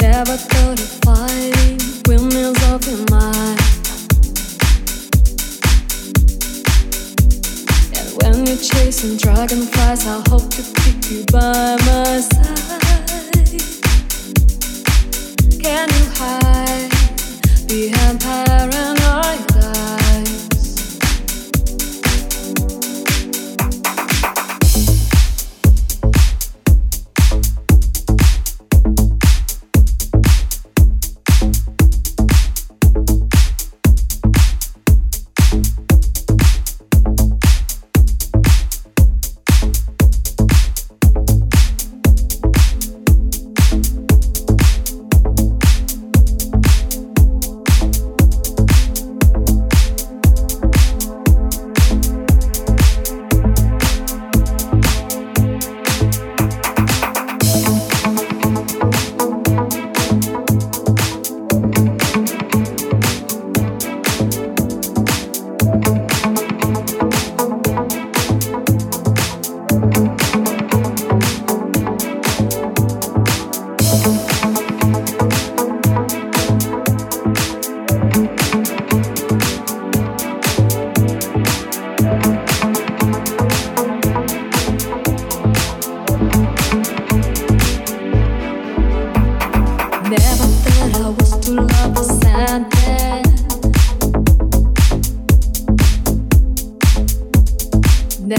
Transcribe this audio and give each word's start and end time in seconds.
Never 0.00 0.36
could 0.36 0.80
fight 1.04 1.54
windmills 2.08 2.60
of 2.72 2.84
your 2.88 3.04
mind. 3.10 3.60
And 7.94 8.08
when 8.18 8.46
you're 8.46 8.56
chasing 8.56 9.16
dragonflies, 9.16 10.06
I 10.06 10.22
hope 10.28 10.50
to 10.50 10.62
keep 10.80 11.10
you 11.10 11.24
by 11.30 11.76
my 11.86 12.20
side. 12.20 12.63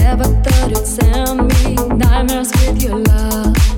never 0.06 0.24
thought 0.44 0.70
you'd 0.70 0.86
send 0.86 1.48
me 1.48 1.74
nightmares 1.96 2.52
with 2.52 2.80
your 2.80 2.98
love. 2.98 3.75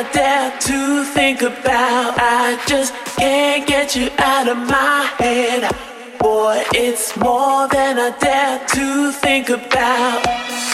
I 0.00 0.12
dare 0.12 0.50
to 0.60 1.04
think 1.12 1.42
about. 1.42 2.14
I 2.16 2.58
just 2.66 2.94
can't 3.18 3.66
get 3.66 3.94
you 3.94 4.08
out 4.16 4.48
of 4.48 4.56
my 4.56 5.02
head. 5.18 5.70
Boy, 6.18 6.64
it's 6.72 7.14
more 7.18 7.68
than 7.68 7.98
I 7.98 8.16
dare 8.18 8.66
to 8.66 9.12
think 9.12 9.50
about. 9.50 10.69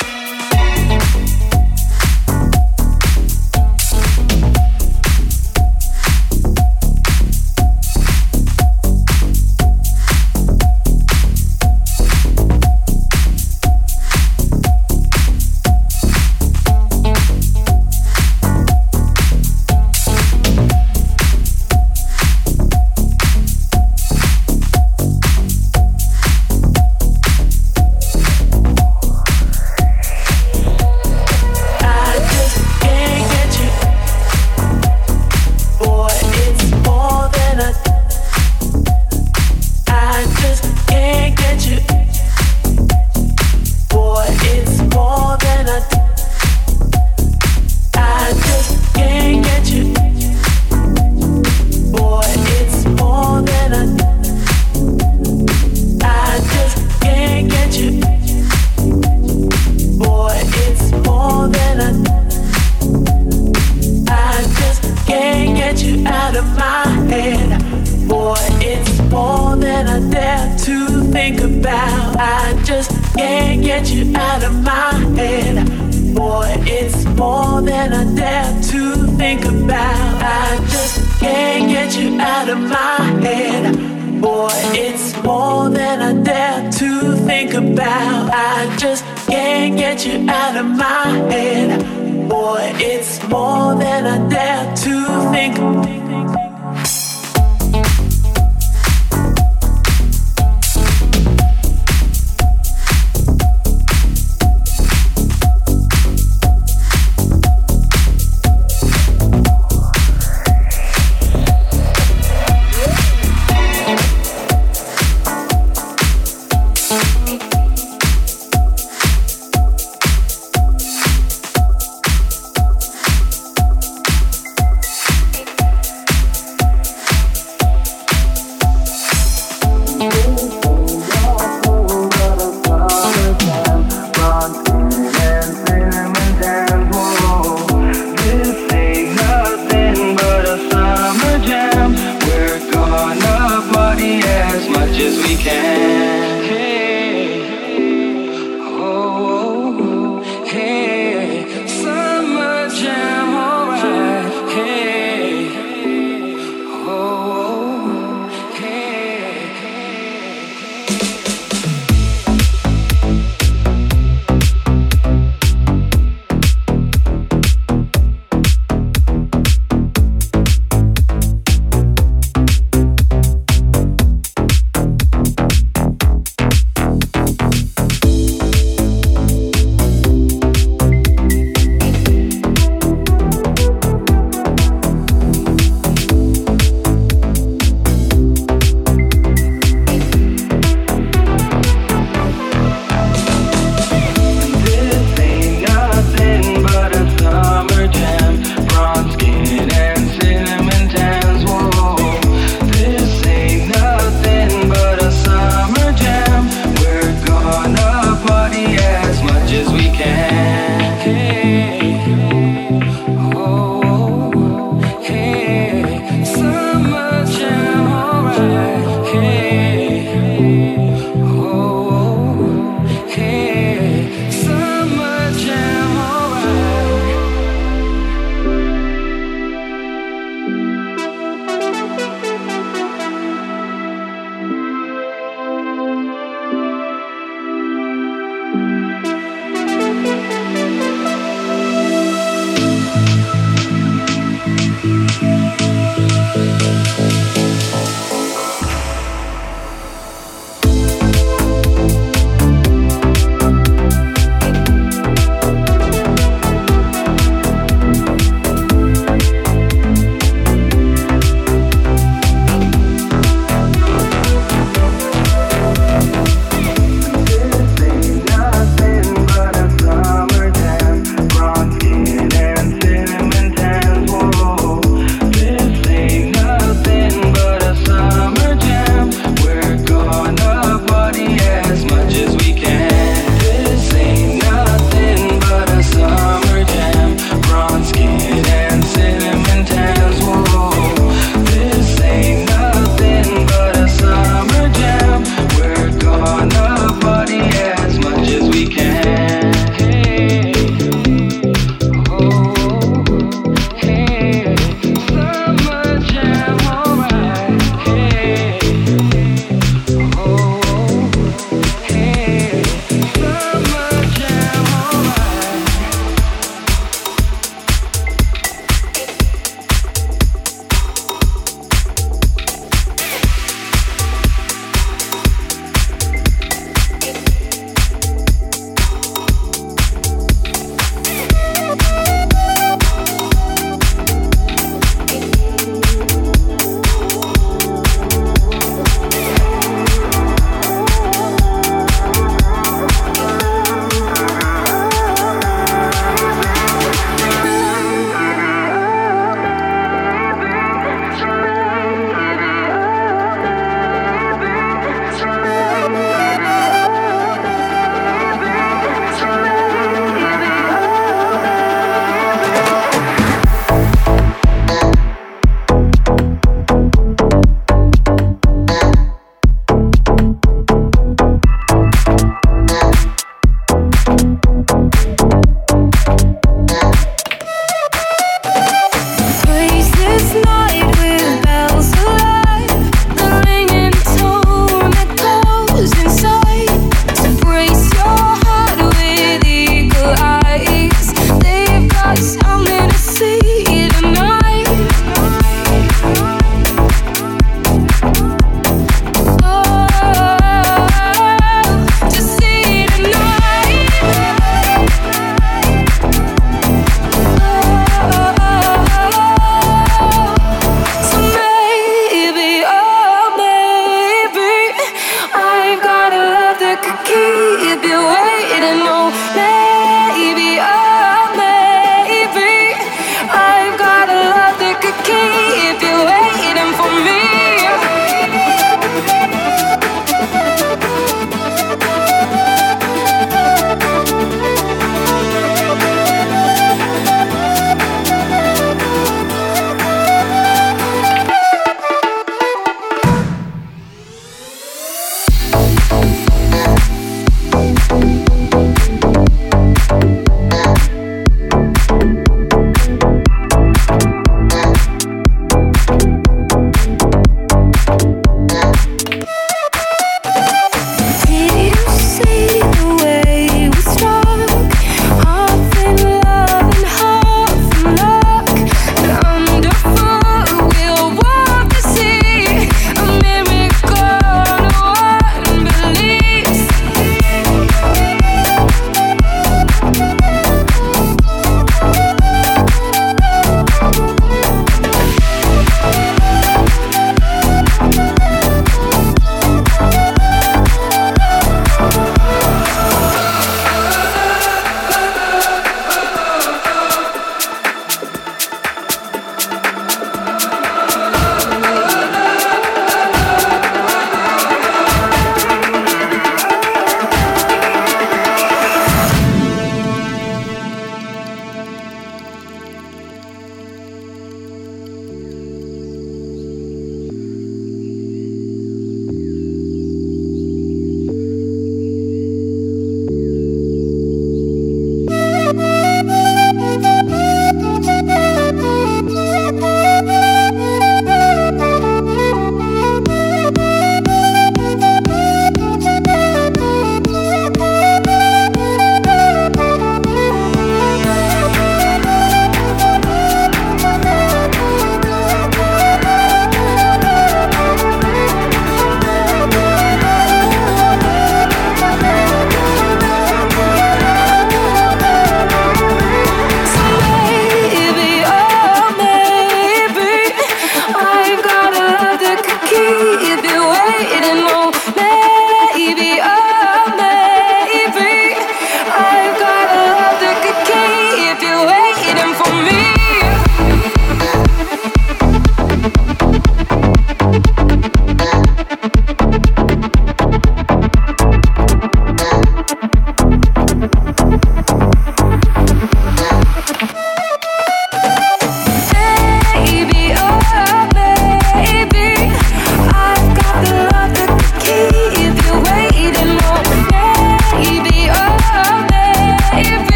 out 66.37 66.45
of 66.45 66.57
my 66.57 66.87
head. 67.11 68.09
Boy, 68.09 68.37
it's 68.61 69.01
more 69.11 69.57
than 69.57 69.87
I 69.89 70.11
dare 70.11 70.57
to 70.59 71.03
think 71.13 71.41
about. 71.41 72.17
I 72.19 72.61
just 72.65 72.91
can't 73.15 73.63
get 73.63 73.89
you 73.89 74.15
out 74.15 74.45
of 74.45 74.63
my 74.63 74.93
head. 75.17 75.67
Boy, 76.15 76.55
it's 76.67 77.05
more 77.05 77.63
than 77.63 77.93
I 77.93 78.15
dare 78.15 78.63
to 78.71 79.07
think 79.17 79.45
about. 79.45 80.23
I 80.23 80.59
just 80.69 81.21
can't 81.21 81.69
get 81.71 81.97
you 81.97 82.21
out 82.21 82.49
of 82.49 82.59
my 82.59 83.03
head. 83.27 84.21
Boy, 84.21 84.51
it's 84.73 85.17
more 85.23 85.69
than 85.71 86.03
I 86.03 86.23
dare 86.23 86.71
to 86.71 87.17
think 87.27 87.55
about. 87.55 88.31
I 88.33 88.77
just 88.77 89.05
can't 89.27 89.77
get 89.77 90.05
you 90.07 90.29
out 90.29 90.57
of 90.57 90.67
my 90.67 91.07
head 91.31 92.06
boy, 92.37 92.71
it's 92.93 93.13
more 93.29 93.75
than 93.83 94.03
I 94.15 94.17
dare 94.29 94.67
to 94.85 94.95
think. 95.33 96.56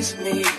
You. 0.00 0.50